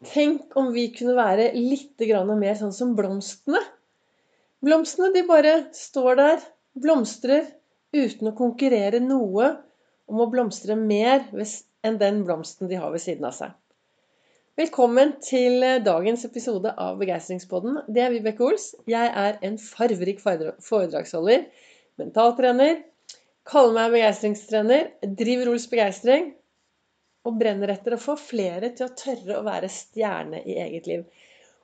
Tenk 0.00 0.54
om 0.56 0.70
vi 0.72 0.86
kunne 0.96 1.12
være 1.12 1.50
litt 1.52 2.00
mer 2.00 2.54
sånn 2.56 2.72
som 2.72 2.94
blomstene. 2.96 3.60
Blomstene 4.64 5.10
de 5.12 5.22
bare 5.28 5.52
står 5.76 6.16
der, 6.16 6.38
blomstrer, 6.72 7.44
uten 7.92 8.30
å 8.30 8.36
konkurrere 8.36 9.00
noe 9.04 9.50
om 10.08 10.22
å 10.24 10.28
blomstre 10.32 10.76
mer 10.76 11.26
enn 11.84 11.98
den 12.00 12.24
blomsten 12.24 12.68
de 12.68 12.80
har 12.80 12.90
ved 12.94 13.04
siden 13.04 13.28
av 13.28 13.36
seg. 13.36 13.52
Velkommen 14.56 15.18
til 15.20 15.60
dagens 15.84 16.24
episode 16.24 16.72
av 16.80 16.96
Begeistringspodden. 17.00 17.82
Det 17.88 18.00
er 18.00 18.16
Vibeke 18.16 18.44
Ols. 18.48 18.72
Jeg 18.88 19.12
er 19.12 19.36
en 19.44 19.60
farverik 19.60 20.24
foredragsholder, 20.24 21.44
mentaltrener, 22.00 22.80
kaller 23.44 23.76
meg 23.76 23.98
begeistringstrener, 23.98 24.94
driver 25.04 25.52
Ols 25.52 25.68
Begeistring 25.68 26.32
og 27.26 27.36
brenner 27.40 27.72
etter 27.74 27.96
å 27.96 28.00
få 28.00 28.16
flere 28.20 28.72
til 28.76 28.86
å 28.86 28.94
tørre 28.96 29.38
å 29.38 29.46
være 29.46 29.68
stjerne 29.72 30.40
i 30.44 30.56
eget 30.62 30.88
liv. 30.88 31.04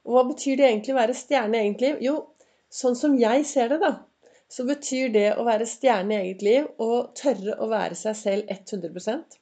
Og 0.06 0.16
hva 0.16 0.26
betyr 0.28 0.58
det 0.58 0.68
egentlig 0.68 0.94
å 0.94 1.00
være 1.00 1.16
stjerne 1.16 1.58
i 1.58 1.68
eget 1.68 1.84
liv? 1.84 2.02
Jo, 2.04 2.16
sånn 2.72 2.98
som 2.98 3.16
jeg 3.18 3.46
ser 3.48 3.72
det, 3.72 3.80
da, 3.82 3.92
så 4.52 4.66
betyr 4.68 5.10
det 5.14 5.26
å 5.34 5.46
være 5.46 5.66
stjerne 5.68 6.14
i 6.14 6.28
eget 6.28 6.44
liv 6.46 6.68
å 6.82 7.06
tørre 7.18 7.56
å 7.58 7.70
være 7.72 7.98
seg 7.98 8.18
selv 8.20 8.52
100% 8.52 9.40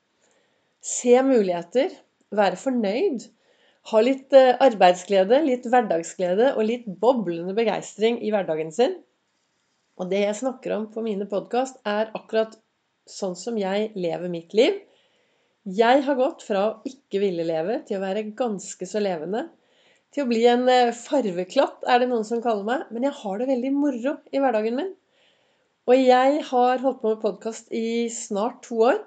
Se 0.84 1.14
muligheter, 1.24 1.95
være 2.36 2.58
fornøyd, 2.60 3.22
ha 3.88 4.00
litt 4.05 4.34
eh, 4.36 4.50
arbeidsglede, 4.60 5.38
litt 5.46 5.64
hverdagsglede 5.72 6.50
og 6.58 6.66
litt 6.69 6.84
boblende 7.00 7.55
begeistring 7.56 8.19
i 8.20 8.33
hverdagen 8.33 8.72
sin. 8.72 8.98
Og 9.96 10.10
det 10.10 10.20
jeg 10.27 10.36
snakker 10.42 10.74
om 10.77 10.84
på 10.92 11.05
mine 11.06 11.24
podkast, 11.30 11.80
er 11.88 12.12
akkurat 12.16 12.58
sånn 13.08 13.33
som 13.38 13.56
jeg 13.60 13.92
lever 13.96 14.28
mitt 14.33 14.52
liv. 14.56 14.77
Jeg 15.64 16.02
har 16.04 16.16
gått 16.18 16.42
fra 16.45 16.62
å 16.66 16.73
ikke 16.84 17.23
ville 17.23 17.45
leve 17.48 17.78
til 17.88 17.96
å 17.96 18.02
være 18.02 18.27
ganske 18.36 18.84
så 18.84 19.00
levende. 19.00 19.46
Til 20.12 20.27
å 20.27 20.28
bli 20.28 20.42
en 20.45 20.66
eh, 20.68 20.92
farveklatt, 20.92 21.86
er 21.88 22.02
det 22.02 22.09
noen 22.10 22.27
som 22.28 22.42
kaller 22.45 22.66
meg. 22.68 22.83
Men 22.92 23.06
jeg 23.08 23.16
har 23.22 23.41
det 23.41 23.48
veldig 23.48 23.70
moro 23.72 24.12
i 24.28 24.42
hverdagen 24.44 24.77
min. 24.77 24.92
Og 25.89 25.97
jeg 25.97 26.42
har 26.50 26.84
holdt 26.84 27.00
på 27.00 27.14
med 27.14 27.22
podkast 27.24 27.72
i 27.72 28.11
snart 28.12 28.61
to 28.69 28.83
år. 28.91 29.00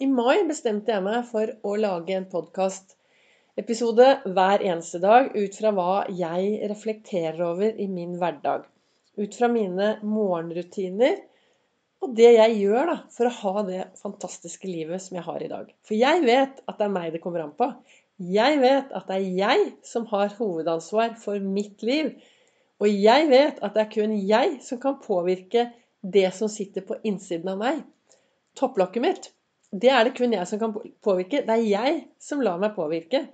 I 0.00 0.08
mai 0.08 0.40
bestemte 0.48 0.94
jeg 0.94 1.04
meg 1.04 1.28
for 1.28 1.52
å 1.68 1.76
lage 1.76 2.16
en 2.16 2.30
podkastepisode 2.32 4.08
hver 4.24 4.64
eneste 4.64 5.02
dag 5.04 5.34
ut 5.36 5.60
fra 5.60 5.74
hva 5.76 5.94
jeg 6.08 6.62
reflekterer 6.72 7.44
over 7.44 7.76
i 7.76 7.90
min 7.92 8.16
hverdag. 8.20 8.64
Ut 9.20 9.36
fra 9.36 9.52
mine 9.52 9.98
morgenrutiner 10.00 11.20
og 12.00 12.14
det 12.16 12.30
jeg 12.32 12.56
gjør 12.62 12.86
da, 12.88 12.96
for 13.12 13.28
å 13.28 13.36
ha 13.42 13.62
det 13.68 13.80
fantastiske 14.00 14.68
livet 14.68 15.02
som 15.04 15.18
jeg 15.18 15.26
har 15.26 15.42
i 15.44 15.50
dag. 15.50 15.72
For 15.84 15.96
jeg 15.98 16.22
vet 16.24 16.62
at 16.64 16.78
det 16.78 16.86
er 16.86 16.94
meg 16.94 17.10
det 17.12 17.20
kommer 17.20 17.44
an 17.44 17.56
på. 17.56 17.68
Jeg 18.20 18.60
vet 18.60 18.92
at 18.96 19.08
det 19.08 19.18
er 19.18 19.36
jeg 19.36 19.66
som 19.86 20.06
har 20.08 20.32
hovedansvar 20.38 21.14
for 21.20 21.40
mitt 21.44 21.84
liv. 21.84 22.14
Og 22.80 22.88
jeg 22.88 23.28
vet 23.28 23.60
at 23.60 23.76
det 23.76 23.84
er 23.84 23.92
kun 23.92 24.16
jeg 24.16 24.56
som 24.64 24.80
kan 24.80 24.96
påvirke 25.04 25.68
det 26.00 26.30
som 26.32 26.48
sitter 26.48 26.84
på 26.88 26.96
innsiden 27.04 27.52
av 27.52 27.60
meg. 27.60 27.84
Topplokket 28.56 29.04
mitt. 29.04 29.30
Det 29.70 29.92
er 29.92 30.08
det 30.08 30.16
kun 30.16 30.32
jeg 30.34 30.48
som 30.48 30.60
kan 30.62 30.72
påvirke. 31.04 31.44
Det 31.44 31.56
er 31.56 31.66
jeg 31.68 32.00
som 32.20 32.40
lar 32.44 32.60
meg 32.62 32.72
påvirke. 32.76 33.26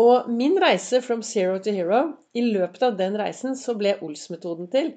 Og 0.00 0.30
min 0.32 0.56
reise 0.62 1.02
from 1.04 1.22
zero 1.26 1.58
to 1.60 1.72
hero, 1.76 2.00
i 2.32 2.42
løpet 2.46 2.82
av 2.86 2.96
den 2.96 3.16
reisen 3.20 3.56
så 3.58 3.74
ble 3.76 3.98
Ols-metoden 4.00 4.70
til. 4.72 4.94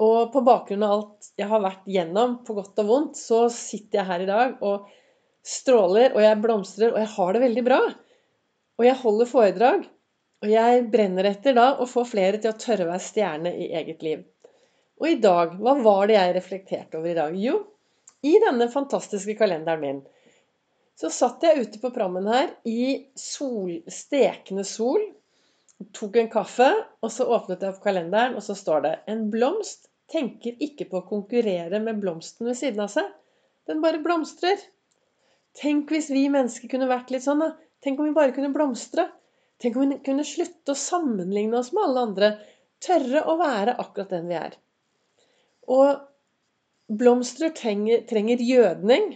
Og 0.00 0.32
på 0.32 0.40
bakgrunn 0.46 0.84
av 0.86 0.94
alt 0.96 1.30
jeg 1.38 1.48
har 1.50 1.62
vært 1.62 1.88
gjennom, 1.90 2.38
på 2.46 2.56
godt 2.56 2.80
og 2.80 2.88
vondt, 2.88 3.18
så 3.20 3.44
sitter 3.52 4.00
jeg 4.00 4.08
her 4.08 4.24
i 4.24 4.28
dag 4.30 4.62
og 4.64 4.86
stråler, 5.44 6.14
og 6.14 6.22
jeg 6.22 6.40
blomstrer, 6.40 6.94
og 6.94 7.02
jeg 7.02 7.10
har 7.16 7.32
det 7.34 7.42
veldig 7.42 7.64
bra. 7.66 7.80
Og 8.80 8.86
jeg 8.86 9.00
holder 9.02 9.28
foredrag. 9.28 9.84
Og 10.42 10.50
jeg 10.50 10.86
brenner 10.90 11.28
etter 11.28 11.54
da 11.54 11.68
å 11.78 11.86
få 11.86 12.02
flere 12.08 12.40
til 12.42 12.50
å 12.50 12.58
tørre 12.58 12.86
å 12.86 12.90
være 12.90 13.04
stjerne 13.04 13.52
i 13.54 13.68
eget 13.78 14.02
liv. 14.02 14.24
Og 15.02 15.06
i 15.10 15.20
dag, 15.22 15.54
hva 15.58 15.76
var 15.82 16.08
det 16.10 16.16
jeg 16.16 16.34
reflekterte 16.34 16.98
over 16.98 17.12
i 17.12 17.18
dag? 17.18 17.36
Jo, 17.38 17.60
i 18.26 18.36
denne 18.42 18.68
fantastiske 18.70 19.36
kalenderen 19.38 19.82
min 19.82 20.02
så 20.98 21.08
satt 21.10 21.42
jeg 21.42 21.64
ute 21.64 21.80
på 21.82 21.90
prammen 21.94 22.26
her 22.28 22.50
i 22.68 23.08
sol, 23.18 23.80
stekende 23.90 24.64
sol 24.68 25.00
tok 25.96 26.18
en 26.20 26.30
kaffe, 26.32 26.68
og 27.02 27.10
så 27.12 27.26
åpnet 27.26 27.62
jeg 27.64 27.74
opp 27.74 27.82
kalenderen, 27.84 28.36
og 28.38 28.44
så 28.44 28.56
står 28.58 28.84
det 28.84 28.92
En 29.10 29.26
blomst 29.32 29.88
tenker 30.12 30.58
ikke 30.62 30.86
på 30.90 31.00
å 31.00 31.08
konkurrere 31.08 31.80
med 31.82 32.00
blomsten 32.02 32.48
ved 32.48 32.58
siden 32.58 32.84
av 32.84 32.92
seg. 32.92 33.08
Den 33.68 33.82
bare 33.84 34.02
blomstrer. 34.04 34.60
Tenk 35.56 35.92
hvis 35.92 36.10
vi 36.12 36.26
mennesker 36.32 36.70
kunne 36.72 36.90
vært 36.90 37.12
litt 37.12 37.24
sånn, 37.24 37.42
da. 37.44 37.52
Tenk 37.82 38.00
om 38.00 38.08
vi 38.08 38.16
bare 38.16 38.34
kunne 38.36 38.52
blomstre. 38.54 39.08
Tenk 39.62 39.76
om 39.76 39.88
vi 39.94 40.00
kunne 40.04 40.26
slutte 40.26 40.74
å 40.74 40.78
sammenligne 40.78 41.58
oss 41.60 41.72
med 41.74 41.84
alle 41.86 42.06
andre. 42.08 42.30
Tørre 42.82 43.24
å 43.30 43.36
være 43.40 43.76
akkurat 43.82 44.12
den 44.14 44.30
vi 44.30 44.38
er. 44.38 44.56
Og 45.70 46.98
blomster 47.02 47.52
trenger, 47.56 48.02
trenger 48.08 48.42
gjødning. 48.42 49.12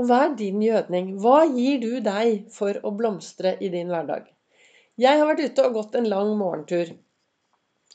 Og 0.00 0.08
hva 0.08 0.22
er 0.26 0.36
din 0.38 0.62
gjødning? 0.64 1.16
Hva 1.22 1.42
gir 1.48 1.80
du 1.82 1.90
deg 2.04 2.46
for 2.52 2.78
å 2.82 2.94
blomstre 2.96 3.56
i 3.60 3.70
din 3.72 3.92
hverdag? 3.92 4.31
Jeg 5.00 5.18
har 5.18 5.28
vært 5.28 5.46
ute 5.46 5.64
og 5.64 5.76
gått 5.78 5.94
en 5.96 6.08
lang 6.10 6.34
morgentur. 6.36 6.90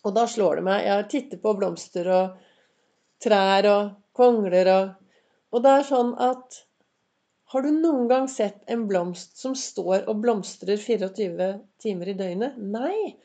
Og 0.05 0.13
da 0.15 0.23
slår 0.29 0.59
det 0.59 0.63
meg 0.67 0.85
Jeg 0.85 1.05
titter 1.11 1.39
på 1.41 1.53
blomster 1.57 2.07
og 2.13 2.39
trær 3.23 3.67
og 3.69 3.91
kongler 4.17 4.69
og 4.73 4.95
Og 5.53 5.63
det 5.63 5.73
er 5.73 5.85
sånn 5.87 6.13
at 6.21 6.57
Har 7.53 7.63
du 7.63 7.69
noen 7.71 8.09
gang 8.09 8.25
sett 8.31 8.63
en 8.67 8.87
blomst 8.89 9.37
som 9.39 9.53
står 9.55 10.07
og 10.09 10.23
blomstrer 10.23 10.77
24 10.81 11.51
timer 11.79 12.11
i 12.11 12.17
døgnet? 12.17 12.57
Nei. 12.57 13.15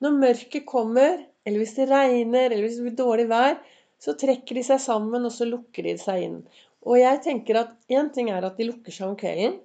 Når 0.00 0.14
mørket 0.22 0.64
kommer, 0.64 1.18
eller 1.44 1.60
hvis 1.60 1.74
det 1.76 1.88
regner, 1.90 2.48
eller 2.48 2.64
hvis 2.64 2.78
det 2.78 2.86
blir 2.86 2.96
dårlig 2.96 3.26
vær, 3.28 3.58
så 4.00 4.14
trekker 4.16 4.56
de 4.56 4.62
seg 4.64 4.80
sammen, 4.80 5.26
og 5.26 5.34
så 5.34 5.44
lukker 5.44 5.84
de 5.84 5.98
seg 6.00 6.24
inn. 6.24 6.38
Og 6.86 6.96
jeg 7.00 7.20
tenker 7.26 7.60
at 7.60 7.74
én 7.92 8.08
ting 8.14 8.30
er 8.32 8.46
at 8.46 8.56
de 8.56 8.70
lukker 8.70 8.94
seg 8.94 9.10
om 9.10 9.18
kvelden. 9.20 9.58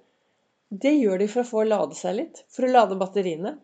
Det 0.74 0.90
gjør 0.96 1.20
de 1.20 1.26
for 1.30 1.44
å 1.44 1.48
få 1.48 1.62
lade 1.68 1.96
seg 1.98 2.16
litt. 2.18 2.40
For 2.50 2.66
å 2.66 2.72
lade 2.72 2.98
batteriene. 2.98 3.54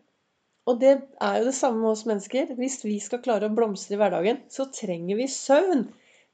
Og 0.69 0.77
det 0.79 0.91
er 0.93 1.39
jo 1.39 1.47
det 1.47 1.55
samme 1.57 1.81
med 1.81 1.91
oss 1.91 2.05
mennesker. 2.07 2.53
Hvis 2.59 2.79
vi 2.85 2.99
skal 3.03 3.23
klare 3.25 3.49
å 3.49 3.55
blomstre 3.55 3.97
i 3.97 3.99
hverdagen, 3.99 4.43
så 4.53 4.69
trenger 4.71 5.19
vi 5.19 5.27
søvn. 5.31 5.87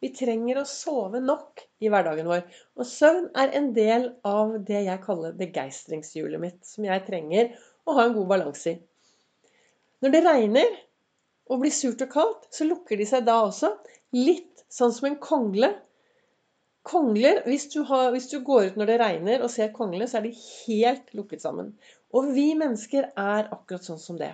Vi 0.04 0.12
trenger 0.14 0.60
å 0.62 0.68
sove 0.70 1.22
nok 1.24 1.64
i 1.82 1.90
hverdagen 1.90 2.28
vår. 2.30 2.44
Og 2.78 2.86
søvn 2.86 3.32
er 3.40 3.56
en 3.58 3.72
del 3.74 4.12
av 4.28 4.54
det 4.68 4.84
jeg 4.86 5.04
kaller 5.06 5.38
begeistringshjulet 5.40 6.44
mitt. 6.44 6.60
Som 6.68 6.86
jeg 6.86 7.06
trenger 7.08 7.56
å 7.88 7.98
ha 7.98 8.06
en 8.06 8.18
god 8.20 8.30
balanse 8.36 8.76
i. 8.76 8.78
Når 10.04 10.14
det 10.14 10.26
regner 10.28 10.76
og 11.50 11.64
blir 11.64 11.74
surt 11.74 12.04
og 12.06 12.12
kaldt, 12.14 12.50
så 12.54 12.68
lukker 12.68 13.00
de 13.00 13.08
seg 13.10 13.26
da 13.26 13.40
også. 13.48 13.72
Litt 14.14 14.68
sånn 14.70 14.94
som 14.94 15.10
en 15.10 15.18
kongle 15.24 15.72
Kongler, 16.88 17.42
hvis 17.50 17.68
du, 17.74 17.82
har, 17.90 18.12
hvis 18.16 18.30
du, 18.32 18.40
går 18.48 18.72
ut 18.72 18.78
når 18.80 18.90
det 18.90 19.00
regner 19.02 19.42
og 19.44 19.52
ser 19.52 19.74
kongler, 19.76 20.08
så 20.08 20.20
er 20.20 20.28
de 20.28 20.36
helt 20.40 21.10
lukket 21.18 21.44
sammen. 21.44 21.74
Og 22.16 22.30
vi 22.36 22.54
mennesker 22.56 23.10
er 23.12 23.50
akkurat 23.52 23.84
sånn 23.84 24.00
som 24.00 24.20
det. 24.20 24.32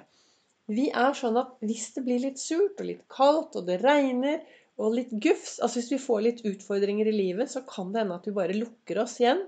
Vi 0.70 0.88
er 0.94 1.16
sånn 1.18 1.40
at 1.42 1.56
hvis 1.66 1.90
det 1.96 2.04
blir 2.06 2.22
litt 2.24 2.40
surt 2.40 2.78
og 2.80 2.88
litt 2.88 3.02
kaldt, 3.12 3.58
og 3.60 3.66
det 3.68 3.82
regner 3.82 4.44
og 4.80 4.96
litt 4.98 5.12
gufs 5.22 5.58
Altså 5.60 5.82
hvis 5.82 5.92
vi 5.94 6.02
får 6.02 6.22
litt 6.26 6.46
utfordringer 6.48 7.10
i 7.10 7.16
livet, 7.16 7.52
så 7.52 7.64
kan 7.68 7.92
det 7.94 8.04
hende 8.04 8.20
at 8.22 8.30
vi 8.30 8.36
bare 8.38 8.56
lukker 8.58 9.02
oss 9.04 9.18
igjen, 9.22 9.44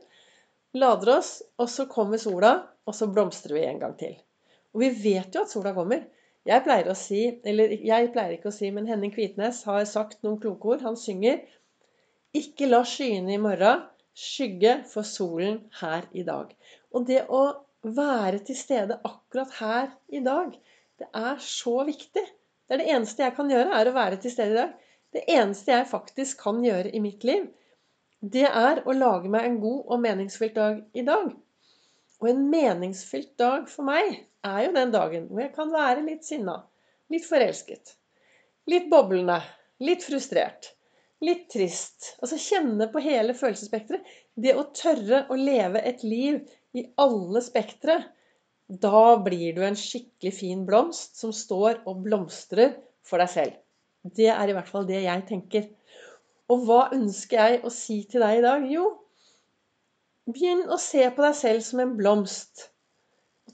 lader 0.75 1.15
oss, 1.19 1.37
og 1.61 1.69
så 1.71 1.87
kommer 1.91 2.21
sola, 2.21 2.57
og 2.85 2.97
så 2.97 3.07
blomstrer 3.09 3.55
vi 3.57 3.65
en 3.69 3.81
gang 3.81 3.95
til. 4.01 4.17
Og 4.75 4.83
vi 4.83 4.91
vet 5.05 5.35
jo 5.35 5.45
at 5.45 5.53
sola 5.53 5.71
kommer. 5.77 6.03
Jeg 6.45 6.61
pleier 6.65 6.91
å 6.91 6.97
si, 6.97 7.21
eller 7.47 7.71
jeg 7.73 8.11
pleier 8.13 8.35
ikke 8.35 8.51
å 8.51 8.53
si, 8.53 8.67
men 8.73 8.85
Henning 8.89 9.13
Kvitnes 9.13 9.63
har 9.65 9.85
sagt 9.89 10.19
noen 10.25 10.37
kloke 10.41 10.75
ord. 10.75 10.83
Han 10.85 10.99
synger 10.99 11.39
ikke 12.35 12.67
la 12.69 12.81
skyene 12.87 13.35
i 13.35 13.41
morgen 13.41 13.83
skygge 14.15 14.79
for 14.91 15.07
solen 15.07 15.59
her 15.81 16.07
i 16.15 16.23
dag. 16.27 16.51
Og 16.95 17.05
det 17.07 17.25
å 17.27 17.43
være 17.85 18.41
til 18.47 18.57
stede 18.57 18.97
akkurat 19.05 19.51
her 19.59 19.91
i 20.07 20.21
dag, 20.25 20.55
det 20.99 21.07
er 21.11 21.39
så 21.43 21.83
viktig. 21.87 22.23
Det 22.65 22.75
er 22.75 22.81
det 22.81 22.91
eneste 22.95 23.25
jeg 23.25 23.35
kan 23.37 23.51
gjøre, 23.51 23.71
er 23.77 23.89
å 23.89 23.95
være 23.95 24.19
til 24.23 24.33
stede 24.33 24.55
i 24.55 24.59
dag. 24.59 24.75
Det 25.15 25.23
eneste 25.31 25.71
jeg 25.71 25.87
faktisk 25.91 26.41
kan 26.43 26.63
gjøre 26.63 26.91
i 26.91 27.01
mitt 27.03 27.23
liv, 27.27 27.47
det 28.25 28.47
er 28.47 28.81
å 28.87 28.95
lage 28.95 29.29
meg 29.31 29.45
en 29.47 29.59
god 29.61 29.91
og 29.91 30.01
meningsfylt 30.01 30.55
dag 30.57 30.79
i 30.97 31.03
dag. 31.07 31.27
Og 32.23 32.29
en 32.31 32.45
meningsfylt 32.49 33.35
dag 33.39 33.67
for 33.69 33.87
meg 33.87 34.23
er 34.45 34.61
jo 34.65 34.73
den 34.75 34.93
dagen 34.95 35.27
hvor 35.29 35.43
jeg 35.43 35.53
kan 35.55 35.71
være 35.71 36.03
litt 36.07 36.25
sinna, 36.27 36.57
litt 37.11 37.27
forelsket, 37.27 37.93
litt 38.71 38.89
boblende, 38.91 39.37
litt 39.83 40.03
frustrert 40.03 40.71
litt 41.23 41.47
trist. 41.53 42.15
Altså 42.19 42.39
kjenne 42.41 42.87
på 42.91 43.03
hele 43.03 43.35
følelsesspekteret. 43.37 44.03
Det 44.35 44.55
å 44.57 44.67
tørre 44.75 45.25
å 45.31 45.37
leve 45.39 45.81
et 45.81 46.03
liv 46.03 46.41
i 46.75 46.85
alle 47.01 47.41
spektre. 47.45 48.01
Da 48.67 49.05
blir 49.21 49.53
du 49.55 49.61
en 49.65 49.77
skikkelig 49.77 50.33
fin 50.33 50.65
blomst 50.67 51.19
som 51.21 51.33
står 51.35 51.83
og 51.85 52.03
blomstrer 52.07 52.75
for 53.05 53.21
deg 53.21 53.31
selv. 53.31 53.57
Det 54.05 54.29
er 54.33 54.49
i 54.49 54.55
hvert 54.57 54.69
fall 54.69 54.85
det 54.89 55.01
jeg 55.05 55.25
tenker. 55.29 55.69
Og 56.51 56.65
hva 56.67 56.85
ønsker 56.93 57.39
jeg 57.39 57.63
å 57.65 57.71
si 57.73 58.03
til 58.09 58.21
deg 58.21 58.39
i 58.39 58.45
dag? 58.45 58.65
Jo, 58.69 58.85
begynn 60.29 60.65
å 60.69 60.77
se 60.81 61.05
på 61.13 61.25
deg 61.25 61.37
selv 61.37 61.65
som 61.65 61.81
en 61.81 61.95
blomst. 61.97 62.67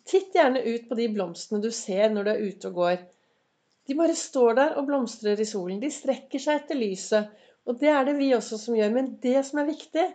Titt 0.08 0.36
gjerne 0.36 0.64
ut 0.66 0.88
på 0.90 0.98
de 0.98 1.08
blomstene 1.14 1.62
du 1.64 1.70
ser 1.76 2.12
når 2.12 2.28
du 2.28 2.32
er 2.34 2.44
ute 2.48 2.72
og 2.72 2.80
går. 2.80 3.02
De 3.88 3.98
bare 4.00 4.16
står 4.18 4.58
der 4.58 4.76
og 4.80 4.88
blomstrer 4.88 5.40
i 5.40 5.48
solen. 5.48 5.80
De 5.82 5.92
strekker 5.92 6.40
seg 6.40 6.62
etter 6.62 6.80
lyset. 6.80 7.32
Og 7.70 7.78
det 7.82 7.92
er 7.94 8.06
det 8.08 8.18
vi 8.18 8.32
også 8.36 8.58
som 8.62 8.78
gjør. 8.78 8.94
Men 8.96 9.14
det 9.24 9.40
som 9.48 9.62
er 9.62 9.70
viktig, 9.70 10.08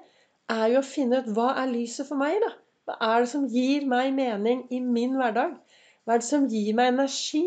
er 0.53 0.67
jo 0.73 0.81
å 0.83 0.87
finne 0.87 1.23
ut 1.23 1.31
hva 1.35 1.53
er 1.61 1.71
lyset 1.71 2.09
for 2.09 2.19
meg, 2.21 2.39
da? 2.43 2.53
Hva 2.87 2.97
er 3.03 3.25
det 3.25 3.31
som 3.33 3.47
gir 3.51 3.87
meg 3.91 4.13
mening 4.15 4.67
i 4.71 4.79
min 4.83 5.17
hverdag? 5.19 5.57
Hva 6.07 6.15
er 6.15 6.23
det 6.23 6.29
som 6.29 6.47
gir 6.51 6.77
meg 6.79 6.93
energi? 6.93 7.43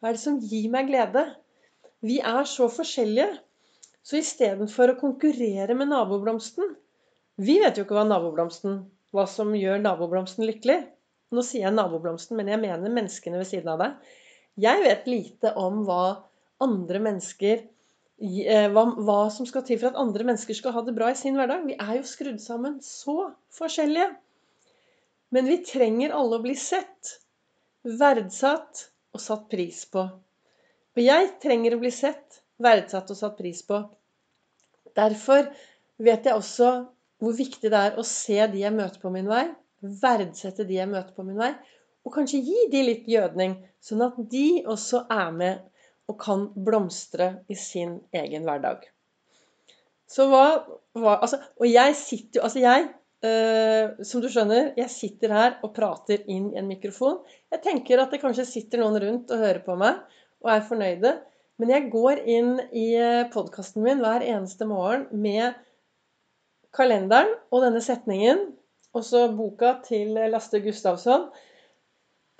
Hva 0.00 0.10
er 0.10 0.18
det 0.18 0.24
som 0.24 0.40
gir 0.40 0.68
meg 0.72 0.90
glede? 0.90 1.24
Vi 2.04 2.18
er 2.20 2.44
så 2.48 2.68
forskjellige. 2.72 3.30
Så 4.02 4.18
istedenfor 4.18 4.92
å 4.92 4.98
konkurrere 4.98 5.76
med 5.78 5.92
naboblomsten 5.92 6.72
Vi 7.38 7.54
vet 7.62 7.76
jo 7.78 7.84
ikke 7.84 7.94
hva 7.94 8.02
naboblomsten 8.08 8.80
Hva 9.14 9.28
som 9.30 9.52
gjør 9.54 9.78
naboblomsten 9.78 10.44
lykkelig. 10.48 10.80
Nå 11.32 11.44
sier 11.46 11.68
jeg 11.68 11.76
naboblomsten, 11.76 12.36
men 12.36 12.50
jeg 12.50 12.60
mener 12.60 12.92
menneskene 12.92 13.38
ved 13.40 13.48
siden 13.48 13.70
av 13.72 13.78
deg. 13.80 14.10
Jeg 14.60 14.82
vet 14.84 15.06
lite 15.08 15.52
om 15.56 15.80
hva 15.86 16.02
andre 16.60 17.00
mennesker 17.06 17.62
eh, 17.62 17.68
hva, 18.22 18.84
hva, 19.02 19.18
som 19.34 19.46
skal 19.48 19.64
til 19.66 19.80
for 19.80 19.90
at 19.90 19.98
andre 19.98 20.26
mennesker 20.28 20.54
skal 20.54 20.74
ha 20.76 20.82
det 20.86 20.94
bra 20.94 21.10
i 21.10 21.18
sin 21.18 21.34
hverdag. 21.38 21.64
Vi 21.66 21.74
er 21.74 21.96
jo 21.98 22.06
skrudd 22.06 22.38
sammen 22.42 22.78
så 22.86 23.32
forskjellige. 23.56 24.12
Men 25.34 25.48
vi 25.48 25.62
trenger 25.66 26.14
alle 26.14 26.38
å 26.38 26.44
bli 26.44 26.54
sett, 26.58 27.16
verdsatt 27.82 28.86
og 29.12 29.22
satt 29.22 29.48
pris 29.50 29.82
på. 29.90 30.04
For 30.92 31.02
jeg 31.02 31.32
trenger 31.42 31.74
å 31.74 31.80
bli 31.82 31.90
sett, 31.94 32.42
verdsatt 32.62 33.10
og 33.10 33.18
satt 33.18 33.38
pris 33.38 33.62
på. 33.66 33.80
Derfor 34.94 35.48
vet 36.02 36.28
jeg 36.28 36.36
også 36.36 36.70
hvor 37.22 37.36
viktig 37.38 37.70
det 37.72 37.80
er 37.88 37.98
å 37.98 38.04
se 38.06 38.38
de 38.52 38.62
jeg 38.62 38.74
møter 38.74 39.00
på 39.02 39.10
min 39.14 39.30
vei, 39.30 39.46
verdsette 39.80 40.66
de 40.68 40.78
jeg 40.78 40.90
møter 40.90 41.14
på 41.16 41.24
min 41.26 41.38
vei, 41.38 41.52
og 42.02 42.14
kanskje 42.14 42.42
gi 42.42 42.66
de 42.70 42.82
litt 42.86 43.06
gjødning, 43.08 43.54
sånn 43.82 44.02
at 44.04 44.18
de 44.30 44.62
også 44.68 45.04
er 45.10 45.30
med 45.34 45.62
og 46.10 46.18
kan 46.20 46.48
blomstre 46.66 47.44
i 47.50 47.56
sin 47.58 48.00
egen 48.16 48.48
hverdag. 48.48 48.88
Så 50.10 50.26
hva, 50.28 50.44
hva 50.98 51.16
altså, 51.22 51.38
Og 51.62 51.68
jeg 51.70 51.94
sitter 51.96 52.40
jo 52.40 52.44
Altså, 52.48 52.60
jeg 52.64 52.90
Uh, 53.22 54.02
som 54.02 54.18
du 54.18 54.26
skjønner, 54.26 54.72
jeg 54.74 54.90
sitter 54.90 55.30
her 55.30 55.52
og 55.62 55.70
prater 55.76 56.24
inn 56.26 56.48
i 56.50 56.56
en 56.58 56.66
mikrofon. 56.66 57.20
Jeg 57.54 57.62
tenker 57.62 58.00
at 58.02 58.10
det 58.10 58.18
kanskje 58.18 58.48
sitter 58.48 58.82
noen 58.82 58.98
rundt 58.98 59.30
og 59.30 59.44
hører 59.44 59.60
på 59.62 59.76
meg 59.78 60.00
og 60.42 60.50
er 60.50 60.64
fornøyde. 60.66 61.12
Men 61.62 61.70
jeg 61.70 61.90
går 61.92 62.24
inn 62.26 62.56
i 62.74 62.88
eh, 62.98 63.28
podkasten 63.30 63.84
min 63.84 64.02
hver 64.02 64.24
eneste 64.26 64.66
morgen 64.66 65.06
med 65.14 65.54
kalenderen 66.74 67.30
og 67.52 67.62
denne 67.62 67.84
setningen, 67.84 68.48
og 68.90 69.06
så 69.06 69.28
boka 69.30 69.76
til 69.86 70.18
Laste 70.32 70.58
Gustavsson, 70.64 71.28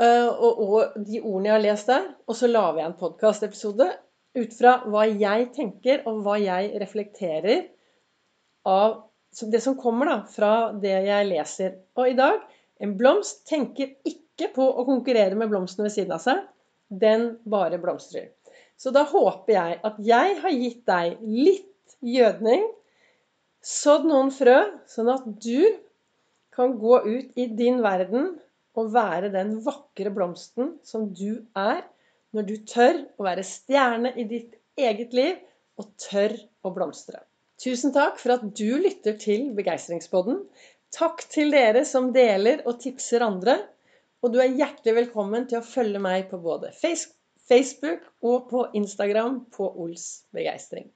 og, 0.03 0.61
og, 0.63 0.97
de 1.07 1.21
ordene 1.21 1.51
jeg 1.51 1.55
har 1.57 1.65
lest 1.67 1.91
der. 1.93 2.09
Og 2.27 2.39
så 2.39 2.51
lager 2.51 2.83
jeg 2.83 2.91
en 2.91 2.99
podkastepisode 2.99 3.89
ut 4.39 4.57
fra 4.57 4.79
hva 4.89 5.07
jeg 5.07 5.51
tenker, 5.57 6.03
og 6.09 6.23
hva 6.25 6.39
jeg 6.41 6.73
reflekterer 6.81 7.67
av 8.69 9.03
det 9.49 9.63
som 9.65 9.77
kommer 9.81 10.09
da, 10.11 10.17
fra 10.29 10.55
det 10.77 10.97
jeg 11.07 11.29
leser. 11.29 11.77
Og 11.97 12.13
i 12.13 12.17
dag 12.19 12.41
en 12.83 12.97
blomst 12.99 13.45
tenker 13.49 13.95
ikke 14.09 14.51
på 14.57 14.65
å 14.67 14.85
konkurrere 14.89 15.39
med 15.39 15.53
blomstene 15.53 15.87
ved 15.89 15.95
siden 15.95 16.17
av 16.17 16.25
seg. 16.25 16.43
Den 16.89 17.37
bare 17.49 17.81
blomstrer. 17.81 18.33
Så 18.77 18.91
da 18.93 19.05
håper 19.09 19.55
jeg 19.55 19.79
at 19.87 19.99
jeg 20.03 20.39
har 20.43 20.57
gitt 20.57 20.83
deg 20.89 21.21
litt 21.23 21.97
gjødning, 22.03 22.65
sådd 23.63 24.09
noen 24.11 24.33
frø, 24.35 24.59
sånn 24.91 25.13
at 25.13 25.27
du 25.45 25.79
kan 26.53 26.75
gå 26.81 26.99
ut 27.07 27.39
i 27.39 27.47
din 27.57 27.79
verden 27.85 28.33
og 28.79 28.93
være 28.95 29.33
den 29.35 29.57
vakre 29.65 30.13
blomsten 30.15 30.77
som 30.87 31.11
du 31.15 31.43
er, 31.59 31.83
når 32.33 32.47
du 32.49 32.55
tør 32.69 33.03
å 33.21 33.27
være 33.27 33.45
stjerne 33.45 34.15
i 34.17 34.25
ditt 34.29 34.57
eget 34.81 35.13
liv 35.17 35.37
og 35.81 35.91
tør 36.01 36.35
å 36.65 36.73
blomstre. 36.73 37.21
Tusen 37.63 37.93
takk 37.95 38.17
for 38.19 38.35
at 38.35 38.47
du 38.59 38.79
lytter 38.81 39.19
til 39.21 39.51
Begeistringspodden. 39.57 40.41
Takk 40.93 41.23
til 41.31 41.53
dere 41.55 41.85
som 41.89 42.11
deler 42.15 42.65
og 42.67 42.81
tipser 42.83 43.25
andre. 43.25 43.59
Og 44.23 44.33
du 44.35 44.41
er 44.43 44.57
hjertelig 44.57 44.97
velkommen 45.03 45.47
til 45.51 45.61
å 45.61 45.67
følge 45.67 46.01
meg 46.03 46.29
på 46.31 46.41
både 46.43 46.73
Facebook 46.79 48.05
og 48.25 48.49
på 48.51 48.65
Instagram 48.79 49.45
på 49.55 49.69
Ols 49.83 50.25
Begeistring. 50.35 50.89